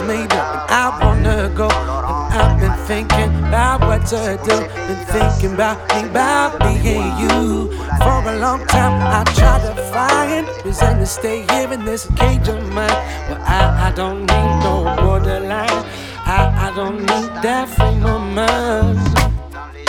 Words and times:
is 0.00 0.06
made 0.06 0.32
up 0.32 0.70
and 0.70 0.70
I 0.70 1.04
wanna 1.04 1.50
go. 1.54 1.68
And 1.68 2.42
I've 2.42 2.60
been 2.60 2.86
thinking 2.86 3.32
about 3.48 3.80
what 3.80 4.06
to 4.06 4.38
do. 4.44 4.56
Been 4.86 5.04
thinking 5.06 5.54
about 5.54 5.78
me, 5.88 6.08
about 6.08 6.58
being 6.60 7.08
you. 7.22 7.70
For 8.02 8.18
a 8.32 8.38
long 8.38 8.66
time, 8.66 8.94
I 9.02 9.24
tried 9.38 9.62
to 9.62 9.82
find 9.92 10.46
reason 10.64 10.98
to 10.98 11.06
stay 11.06 11.46
here 11.50 11.72
in 11.72 11.84
this 11.84 12.06
cage 12.16 12.48
of 12.48 12.60
mine. 12.74 12.98
Well, 13.28 13.42
I, 13.42 13.88
I 13.88 13.92
don't 13.94 14.20
need 14.20 14.50
no 14.66 14.94
borderline. 15.00 15.84
I, 16.26 16.70
I 16.70 16.76
don't 16.76 17.00
need 17.00 17.30
that 17.42 17.68
frame 17.68 18.04
of 18.04 18.22
mind. 18.38 18.98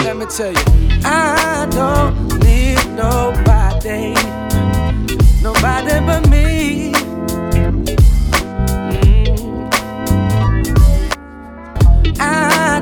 Let 0.03 0.17
me 0.17 0.25
tell 0.25 0.51
you, 0.51 0.65
I 1.03 1.67
don't 1.71 2.15
need 2.43 2.83
nobody, 2.95 4.13
nobody 5.43 5.99
but 6.05 6.29
me. 6.29 6.48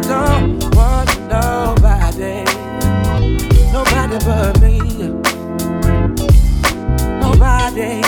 Don't 0.08 0.76
want 0.76 1.10
nobody, 1.28 2.44
nobody 3.74 4.18
but 4.26 4.62
me. 4.62 4.80
Nobody. 7.20 8.02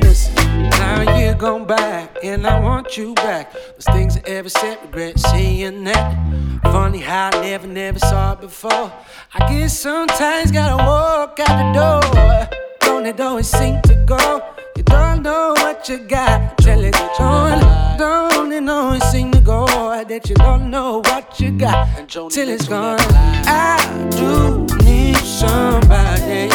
Listen, 0.00 0.70
now 0.70 1.18
you're 1.18 1.34
gone 1.34 1.66
back, 1.66 2.18
and 2.22 2.46
I 2.46 2.60
want 2.60 2.96
you 2.96 3.14
back. 3.14 3.52
Those 3.52 3.84
things 3.86 4.16
I 4.16 4.20
ever 4.26 4.48
said, 4.48 4.78
regret 4.82 5.18
seeing 5.18 5.84
that. 5.84 6.62
Funny 6.62 6.98
how 6.98 7.30
I 7.32 7.40
never, 7.42 7.66
never 7.66 7.98
saw 7.98 8.34
it 8.34 8.40
before. 8.40 8.92
I 9.34 9.48
guess 9.48 9.78
sometimes 9.78 10.52
gotta 10.52 10.76
walk 10.84 11.40
out 11.40 11.56
the 11.58 11.72
door. 11.78 12.48
Don't 12.80 13.06
it 13.06 13.20
always 13.20 13.48
seem 13.48 13.82
to 13.82 13.94
go? 14.06 14.61
You 14.82 14.96
don't 14.96 15.22
know 15.22 15.54
what 15.58 15.88
you 15.88 15.98
got 15.98 16.58
till 16.58 16.82
it's 16.82 16.98
gone. 17.16 17.60
Don't 17.98 18.52
it 18.52 18.68
always 18.68 19.04
seem 19.12 19.30
to 19.30 19.38
go 19.38 19.64
that 19.64 20.28
you 20.28 20.34
don't 20.34 20.70
know 20.70 20.98
what 21.04 21.38
you 21.38 21.52
got 21.52 22.08
till 22.08 22.48
it's 22.48 22.66
gone? 22.66 22.98
I 23.46 23.78
do 24.10 24.66
need 24.84 25.16
somebody. 25.18 26.48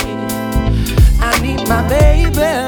I 1.21 1.39
need 1.41 1.69
my 1.69 1.87
baby. 1.87 2.66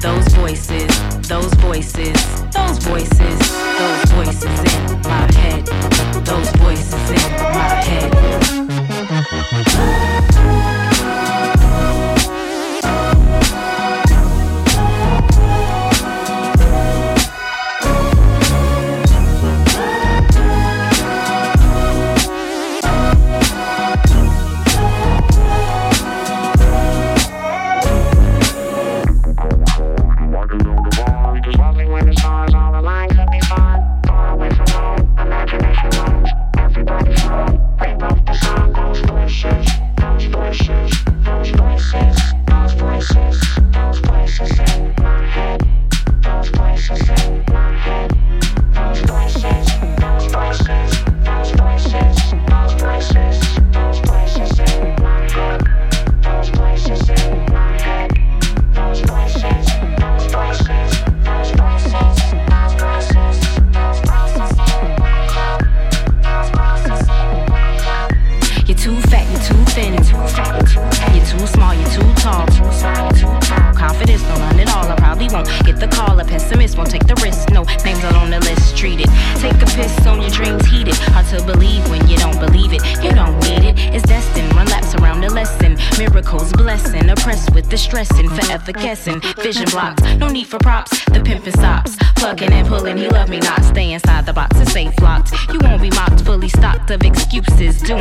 Those 0.00 0.26
voices, 0.34 0.88
those 1.28 1.52
voices, 1.54 2.16
those 2.50 2.78
voices, 2.78 3.13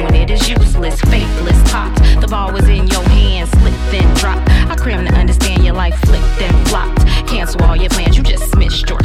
Doing 0.04 0.22
it 0.22 0.30
is 0.32 0.50
useless, 0.50 1.00
faithless. 1.02 1.72
Popped. 1.72 2.02
The 2.20 2.28
ball 2.28 2.52
was 2.52 2.68
in 2.68 2.88
your 2.88 3.04
hands, 3.04 3.50
slipped 3.52 3.94
and 3.94 4.18
dropped. 4.18 4.50
I 4.50 4.76
cram 4.76 5.06
to 5.06 5.14
understand 5.14 5.64
your 5.64 5.76
life 5.76 5.98
flipped 6.02 6.42
and 6.42 6.68
flopped. 6.68 7.06
Cancel 7.28 7.64
all 7.64 7.76
your 7.78 7.90
plans, 7.90 8.18
you 8.18 8.24
just 8.24 8.56
missed 8.58 8.90
your 8.90 9.00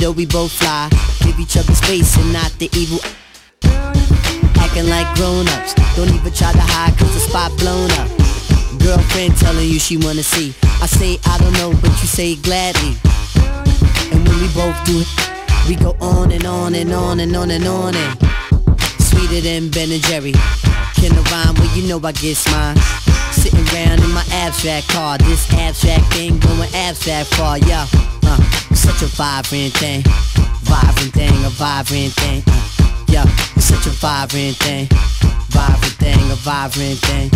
though 0.00 0.12
we 0.12 0.24
both 0.24 0.50
fly, 0.50 0.88
give 1.20 1.38
each 1.38 1.56
other 1.56 1.74
space 1.74 2.16
and 2.16 2.32
not 2.32 2.50
the 2.58 2.68
evil. 2.72 2.98
Acting 4.56 4.88
like 4.88 5.06
grown-ups, 5.14 5.74
don't 5.94 6.08
even 6.08 6.32
try 6.32 6.52
to 6.52 6.64
hide 6.72 6.96
cause 6.98 7.12
the 7.12 7.20
spot 7.20 7.52
blown 7.58 7.90
up. 8.00 8.08
Girlfriend 8.80 9.36
telling 9.36 9.68
you 9.68 9.78
she 9.78 9.98
wanna 9.98 10.22
see. 10.22 10.54
I 10.80 10.86
say 10.86 11.18
I 11.26 11.36
don't 11.38 11.52
know, 11.60 11.72
but 11.82 11.90
you 12.00 12.08
say 12.08 12.36
gladly. 12.36 12.96
And 14.10 14.26
when 14.26 14.40
we 14.40 14.48
both 14.56 14.76
do 14.88 15.04
it, 15.04 15.10
we 15.68 15.76
go 15.76 15.94
on 16.00 16.32
and 16.32 16.46
on 16.46 16.74
and 16.74 16.92
on 16.92 17.20
and 17.20 17.36
on 17.36 17.50
and 17.50 17.66
on 17.66 17.94
and 17.94 18.18
sweeter 18.98 19.40
than 19.42 19.68
Ben 19.68 19.92
and 19.92 20.02
Jerry. 20.04 20.32
Can 20.96 21.12
I 21.12 21.22
rhyme? 21.30 21.54
Well, 21.56 21.76
you 21.76 21.86
know 21.88 22.00
I 22.02 22.12
get 22.12 22.40
mine. 22.50 22.76
Sitting 23.32 23.66
around 23.68 24.00
in 24.00 24.10
my 24.12 24.24
abstract 24.32 24.88
car, 24.88 25.18
this 25.18 25.52
abstract 25.52 26.12
thing 26.14 26.38
going 26.40 26.74
abstract 26.74 27.34
far, 27.34 27.58
yeah. 27.58 27.86
Uh, 28.24 28.59
such 28.74 29.02
a 29.02 29.06
vibrant 29.16 29.72
thing, 29.74 30.02
vibrant 30.62 31.12
thing, 31.12 31.44
a 31.44 31.50
vibrant 31.50 32.12
thing. 32.14 32.42
Yeah, 33.08 33.24
it's 33.56 33.66
such 33.66 33.86
a 33.86 33.90
vibrant 33.90 34.56
thing, 34.56 34.86
vibrant 35.50 35.94
thing, 35.98 36.30
a 36.30 36.34
vibrant 36.36 36.98
thing. 37.00 37.30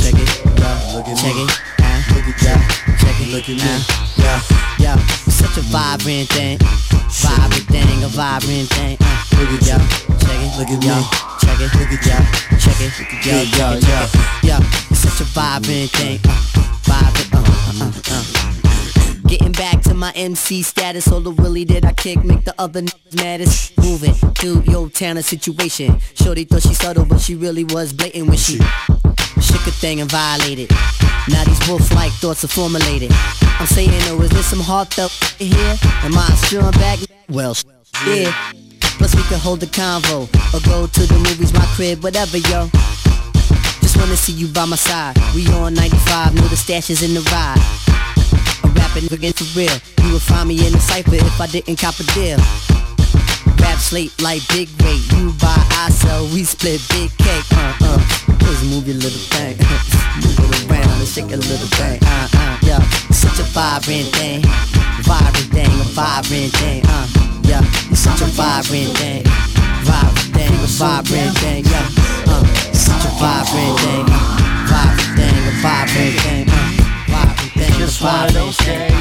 Check 0.00 0.14
it, 0.14 0.28
yeah, 0.58 0.94
Look 0.94 1.06
at 1.08 1.16
check 1.16 1.36
it, 1.36 1.50
uh, 1.80 2.14
Look 2.14 2.26
at 2.28 2.42
yeah, 2.42 2.58
check 2.98 3.20
it, 3.20 3.28
Look 3.32 3.48
at 3.48 3.56
me. 3.56 3.74
Yeah. 4.18 4.40
yeah, 4.78 4.96
it's 5.26 5.34
such 5.36 5.56
a 5.58 5.62
vibrant 5.70 6.28
thing, 6.30 6.58
vibrant 6.58 7.66
thing, 7.70 8.02
a 8.04 8.08
vibrant 8.08 8.68
thing. 8.70 8.96
Uh, 9.00 9.24
Look 9.38 9.50
at 9.50 9.66
yeah, 9.66 9.78
check 10.18 10.40
it, 10.40 10.58
Look 10.58 10.70
at 10.70 10.80
me. 10.82 10.88
check 11.40 11.60
it, 11.60 11.70
Look 11.78 11.92
at 11.92 12.06
yeah, 12.06 12.22
check 12.58 12.80
it, 12.80 12.92
yeah, 13.26 13.42
Yeah, 13.42 13.42
yeah, 13.56 13.74
it, 13.74 13.82
check 13.82 14.14
it. 14.14 14.44
yeah. 14.44 14.60
It's 14.90 15.00
such 15.00 15.20
a 15.20 15.24
vibrant 15.30 15.90
thing, 15.92 16.20
uh, 16.24 16.34
vibrant, 16.82 17.34
uh, 17.34 17.38
uh, 17.38 17.84
uh, 17.84 17.92
uh. 18.10 18.24
Getting 19.28 19.52
back 19.52 19.73
to 19.94 20.00
my 20.00 20.12
MC 20.16 20.62
status, 20.62 21.10
all 21.10 21.20
the 21.20 21.30
willy 21.30 21.64
that 21.64 21.84
I 21.84 21.92
kick 21.92 22.24
make 22.24 22.44
the 22.44 22.54
other 22.58 22.82
niggas 22.82 23.16
maddest. 23.16 23.78
Moving 23.78 24.14
through 24.34 24.62
your 24.70 24.88
town 24.90 25.16
of 25.16 25.24
situation. 25.24 26.00
Shorty 26.14 26.44
thought 26.44 26.62
she 26.62 26.74
subtle, 26.74 27.04
but 27.04 27.20
she 27.20 27.34
really 27.34 27.64
was 27.64 27.92
blatant 27.92 28.26
when 28.28 28.36
she 28.36 28.56
shook 29.40 29.64
a 29.66 29.74
thing 29.82 30.00
and 30.00 30.10
violated. 30.10 30.70
Now 31.28 31.44
these 31.44 31.60
wolf-like 31.68 32.12
thoughts 32.12 32.44
are 32.44 32.48
formulated. 32.48 33.10
I'm 33.60 33.66
saying, 33.66 33.90
oh, 34.10 34.20
is 34.22 34.30
there 34.30 34.42
some 34.42 34.60
heartfelt 34.60 35.12
here? 35.38 35.76
Am 36.02 36.16
I 36.16 36.28
strong 36.42 36.72
back? 36.72 36.98
Well, 37.28 37.56
yeah. 38.06 38.32
Plus 38.98 39.14
we 39.14 39.22
could 39.24 39.38
hold 39.38 39.62
a 39.62 39.66
convo 39.66 40.26
or 40.54 40.60
go 40.66 40.86
to 40.86 41.00
the 41.06 41.14
movies, 41.14 41.52
my 41.52 41.66
crib, 41.76 42.02
whatever, 42.02 42.38
yo. 42.38 42.68
Just 43.80 43.96
wanna 43.96 44.16
see 44.16 44.32
you 44.32 44.48
by 44.48 44.64
my 44.64 44.76
side. 44.76 45.16
We 45.34 45.46
on 45.48 45.74
95, 45.74 46.34
know 46.34 46.48
the 46.48 46.56
stash 46.56 46.90
is 46.90 47.02
in 47.02 47.14
the 47.14 47.22
ride. 47.30 47.93
Rapping 48.94 49.12
again 49.12 49.32
for 49.32 49.58
real. 49.58 49.74
You 50.06 50.12
would 50.12 50.22
find 50.22 50.48
me 50.48 50.54
in 50.64 50.72
the 50.72 50.78
cipher 50.78 51.16
if 51.16 51.40
I 51.40 51.48
didn't 51.48 51.80
cop 51.80 51.98
a 51.98 52.04
deal. 52.14 52.38
Rap 53.58 53.78
slate 53.78 54.14
like 54.22 54.46
big 54.48 54.70
weight. 54.82 55.02
You 55.18 55.34
buy, 55.42 55.58
I 55.82 55.90
sell, 55.90 56.26
we 56.30 56.44
split 56.44 56.80
big 56.90 57.10
cake. 57.18 57.44
Uh 57.50 57.74
uh. 57.82 57.98
Just 58.38 58.62
move 58.70 58.86
your 58.86 58.94
little 58.94 59.24
thing. 59.34 59.58
move 60.22 60.46
it 60.46 60.70
around 60.70 60.94
and 60.94 61.08
shake 61.08 61.32
a 61.32 61.42
little 61.42 61.66
thing. 61.74 61.98
Uh 62.06 62.28
uh. 62.34 62.58
Yeah. 62.62 62.82
Such 63.10 63.40
a 63.40 63.46
vibrant 63.50 64.14
thing. 64.14 64.42
Vibrant 65.02 65.50
thing, 65.50 65.74
a 65.74 65.86
vibrant 65.90 66.52
thing. 66.54 66.82
Uh. 66.86 67.08
Yeah. 67.42 67.62
Such 67.98 68.22
a 68.22 68.30
vibrant 68.30 68.94
thing. 68.98 69.24
Vibrant 69.82 70.30
thing, 70.38 70.54
a 70.54 70.70
vibrant 70.70 71.38
thing. 71.38 71.63
Of 78.06 78.34
those 78.34 78.56
days. 78.58 78.92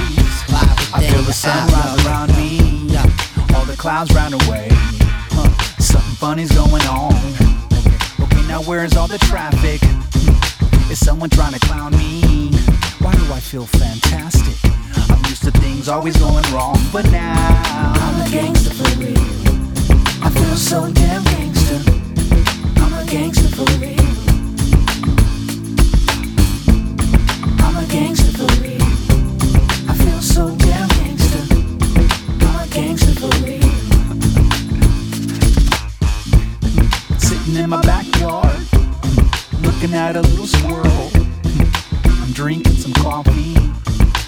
I 0.95 1.06
feel 1.10 1.24
the 1.24 1.34
sun 1.34 1.68
vibrant 1.70 1.86
rise 1.86 2.06
around 2.06 2.38
me. 2.38 2.95
All 3.56 3.66
the 3.66 3.76
clouds 3.78 4.14
round 4.14 4.34
away. 4.34 4.70
Huh, 4.72 5.49
Something 5.80 6.16
funny's 6.16 6.51
going 6.51 6.84
on. 6.84 7.14
Okay, 8.22 8.47
now 8.47 8.62
where's 8.64 8.95
all 8.95 9.08
the 9.08 9.18
traffic? 9.20 9.82
Is 10.89 11.04
someone 11.04 11.30
trying 11.30 11.54
to 11.54 11.60
clown 11.60 11.91
me? 11.97 12.51
Why 12.99 13.12
do 13.14 13.34
I 13.34 13.39
feel 13.39 13.66
fantastic? 13.66 14.56
I'm 15.10 15.20
used 15.26 15.43
to 15.43 15.51
things 15.51 15.89
always 15.89 16.16
going 16.18 16.45
wrong, 16.54 16.80
but 16.93 17.04
now 17.12 17.34
I'm 17.95 18.22
a 18.26 18.30
gangster 18.32 18.74
for 18.74 18.99
real. 18.99 19.18
I 20.24 20.30
feel 20.30 20.56
so 20.56 20.91
damn 20.93 21.24
gangster. 21.26 21.80
I'm 22.78 22.93
a 22.93 23.06
gangster 23.06 23.49
for 23.49 23.66
real. 23.80 23.99
I'm 27.60 27.84
a 27.84 27.86
gangster 27.91 28.32
for 28.38 28.62
real. 28.62 28.62
Sitting 37.54 37.66
in 37.66 37.70
my 37.70 37.82
backyard, 37.84 38.66
looking 39.62 39.93
at 39.93 40.16
a 40.16 40.22
little 40.22 40.47
squirrel. 40.47 41.12
I'm 42.04 42.32
drinking 42.32 42.74
some 42.74 42.93
coffee, 42.93 43.54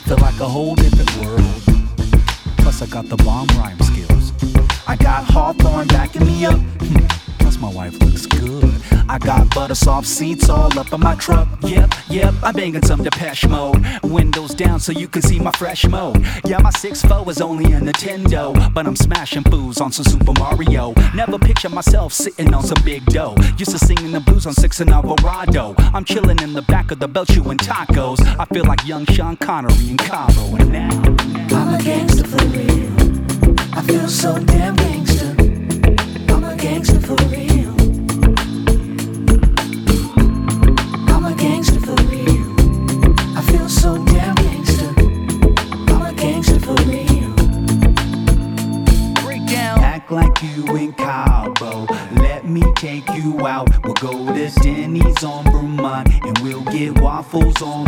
feel 0.05 0.17
like 0.17 0.39
a 0.39 0.47
whole 0.47 0.76
different 0.76 1.11
world. 1.17 1.41
Plus, 2.59 2.84
I 2.84 2.86
got 2.86 3.09
the 3.09 3.15
bomb 3.17 3.47
rhyme 3.57 3.80
skills. 3.80 4.32
I 4.86 4.95
got 4.95 5.23
Hawthorne 5.23 5.88
backing 5.88 6.23
me 6.23 6.45
up. 6.45 6.59
Plus, 7.55 7.73
my 7.73 7.77
wife 7.77 7.99
looks 8.01 8.25
good. 8.25 8.81
I 9.07 9.17
got 9.19 9.53
butter 9.53 9.75
soft 9.75 10.07
seats 10.07 10.49
all 10.49 10.77
up 10.77 10.91
in 10.91 10.99
my 10.99 11.15
truck. 11.15 11.47
Yep, 11.61 11.93
yep, 12.09 12.33
I'm 12.43 12.53
banging 12.53 12.83
some 12.83 13.03
Depeche 13.03 13.47
Mode. 13.47 13.85
Windows 14.03 14.53
down 14.53 14.79
so 14.79 14.91
you 14.91 15.07
can 15.07 15.21
see 15.21 15.39
my 15.39 15.51
fresh 15.51 15.87
mode. 15.87 16.25
Yeah, 16.45 16.59
my 16.59 16.71
6'4 16.71 17.29
is 17.29 17.41
only 17.41 17.65
a 17.73 17.79
Nintendo, 17.79 18.73
but 18.73 18.87
I'm 18.87 18.95
smashing 18.95 19.43
fools 19.43 19.79
on 19.79 19.91
some 19.91 20.05
Super 20.05 20.33
Mario. 20.39 20.93
Never 21.13 21.37
picture 21.37 21.69
myself 21.69 22.13
sitting 22.13 22.53
on 22.53 22.63
some 22.63 22.83
big 22.83 23.05
dough. 23.05 23.35
Used 23.57 23.71
to 23.71 23.79
singing 23.79 24.11
the 24.11 24.19
blues 24.19 24.45
on 24.45 24.53
Six 24.53 24.79
and 24.79 24.89
Alvarado. 24.89 25.75
I'm 25.77 26.05
chilling 26.05 26.39
in 26.39 26.53
the 26.53 26.63
back 26.63 26.91
of 26.91 26.99
the 26.99 27.07
belt 27.07 27.29
chewing 27.29 27.57
tacos. 27.57 28.19
I 28.39 28.45
feel 28.53 28.65
like 28.65 28.85
young 28.85 29.05
Sean 29.05 29.37
Connery 29.37 29.89
in 29.91 29.97
Cabo, 29.97 30.55
and 30.55 30.71
now 30.71 31.01
I'm 31.55 31.75
a 31.75 31.83
gangster 31.83 32.25
for 32.27 32.45
real. 32.47 32.91
I 33.73 33.81
feel 33.81 34.07
so 34.07 34.39
damn 34.39 34.75
gangster. 34.75 35.35
I'm 36.33 36.43
a 36.43 36.55
gangster 36.55 36.94
get 57.26 57.34
waffles 57.34 57.61
on 57.61 57.84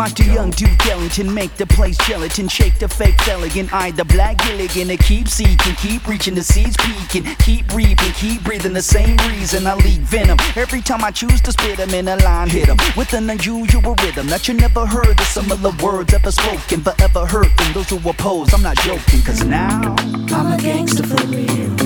Watch 0.00 0.14
the 0.14 0.32
young 0.32 0.50
Duke 0.52 0.86
Ellington 0.86 1.34
make 1.34 1.54
the 1.56 1.66
place 1.66 1.98
gelatin. 1.98 2.48
Shake 2.48 2.78
the 2.78 2.88
fake 2.88 3.18
Felligan. 3.18 3.70
Eye 3.70 3.90
the 3.90 4.06
black 4.06 4.38
Gilligan. 4.38 4.88
To 4.88 4.96
keep 4.96 5.28
seeking, 5.28 5.74
keep 5.74 6.08
reaching 6.08 6.34
the 6.34 6.42
seeds 6.42 6.74
peeking, 6.78 7.24
Keep 7.36 7.74
reaping, 7.74 8.12
keep 8.12 8.42
breathing 8.42 8.72
the 8.72 8.80
same 8.80 9.18
reason 9.28 9.66
I 9.66 9.74
leak 9.74 10.00
venom. 10.00 10.38
Every 10.56 10.80
time 10.80 11.04
I 11.04 11.10
choose 11.10 11.42
to 11.42 11.52
spit 11.52 11.76
them 11.76 11.90
in 11.90 12.08
a 12.08 12.16
line, 12.16 12.48
hit 12.48 12.68
them 12.68 12.78
with 12.96 13.12
an 13.12 13.28
unusual 13.28 13.94
rhythm 13.96 14.26
that 14.28 14.48
you 14.48 14.54
never 14.54 14.86
heard 14.86 15.18
the 15.18 15.24
similar 15.24 15.72
words 15.82 16.14
ever 16.14 16.32
spoken, 16.32 16.80
forever 16.80 17.26
heard 17.26 17.52
from 17.58 17.72
those 17.74 17.90
who 17.90 17.96
oppose. 18.08 18.54
I'm 18.54 18.62
not 18.62 18.78
joking, 18.78 19.20
cause 19.20 19.44
now 19.44 19.96
I'm 20.32 20.50
a 20.50 20.56
gangster 20.56 21.02
for 21.02 21.26
real. 21.26 21.76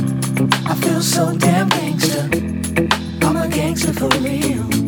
I 0.71 0.77
feel 0.77 1.03
so 1.03 1.37
damn 1.37 1.69
gangster. 1.69 2.31
I'm 3.27 3.35
a 3.35 3.49
gangster 3.49 3.93
for 3.93 4.09
real. 4.21 4.84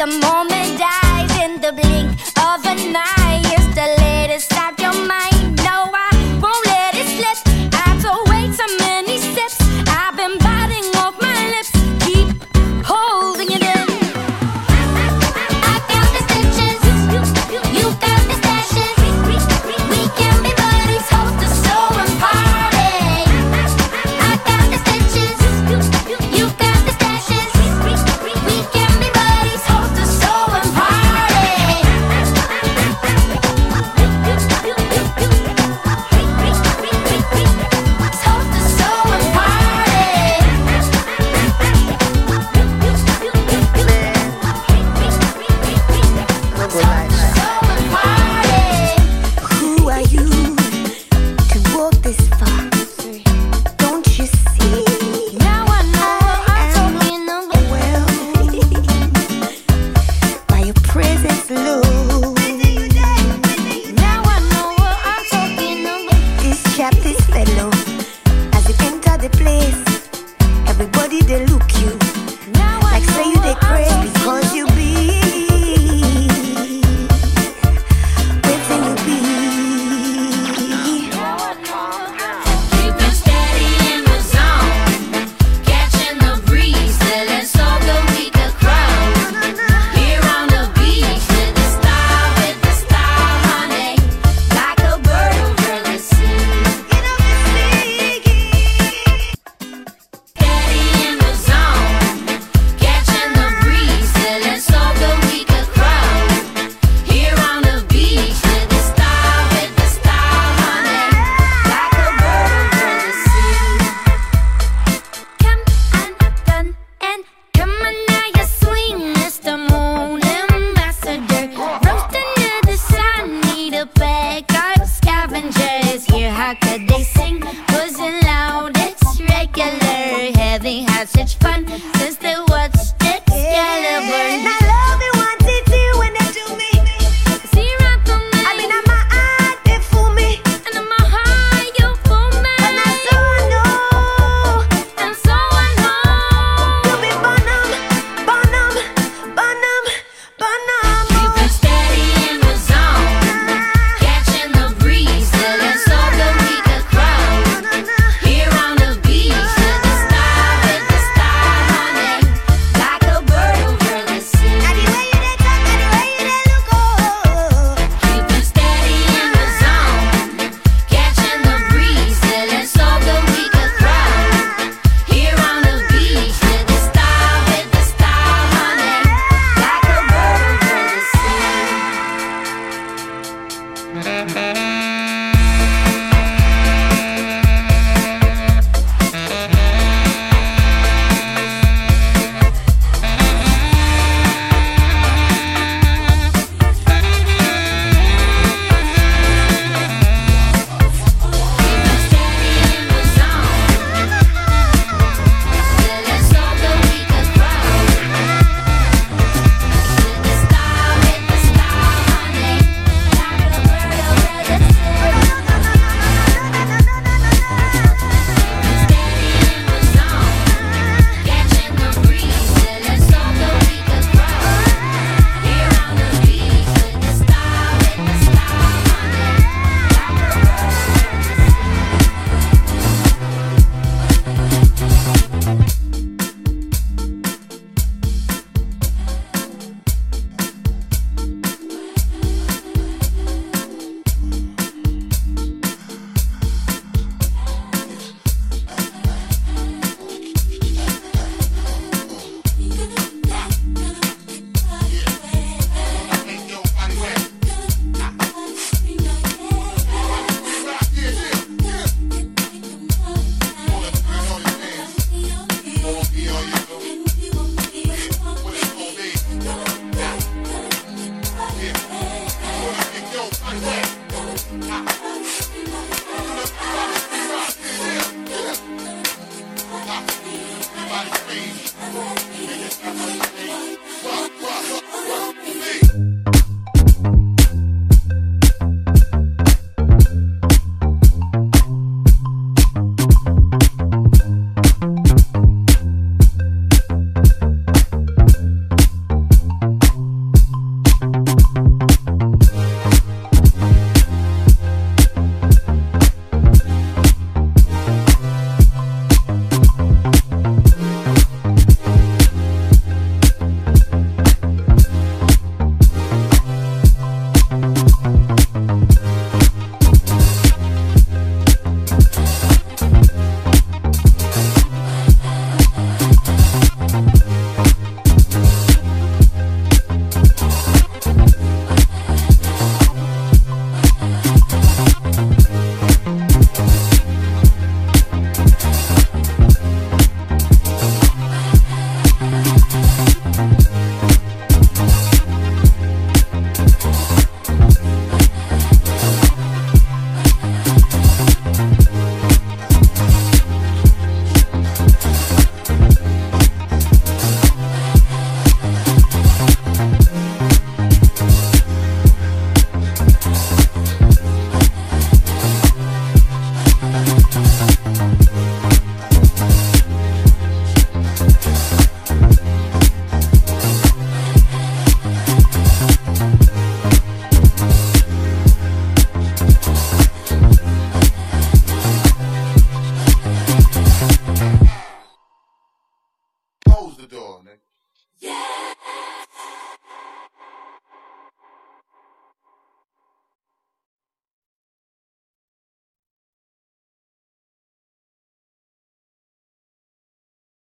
The 0.00 0.06
moment 0.06 0.49